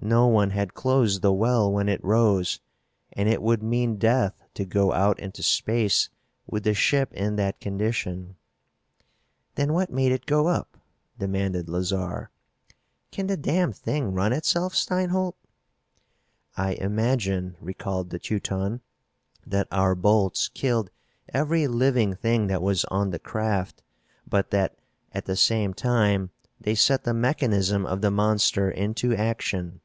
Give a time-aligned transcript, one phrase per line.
[0.00, 2.60] No one had closed the well when it rose,
[3.14, 6.08] and it would mean death to go out into space
[6.46, 8.36] with the ship in that condition."
[9.56, 10.78] "Then what made it go up?"
[11.18, 12.30] demanded Lazarre.
[13.10, 15.34] "Can the damn thing run itself, Steinholt?"
[16.56, 18.80] "I imagine," recalled the Teuton,
[19.44, 20.90] "that our bolts killed
[21.34, 23.82] every living thing that was on the craft
[24.28, 24.78] but that,
[25.10, 29.80] at the same time, they set the mechanism of the monster into action.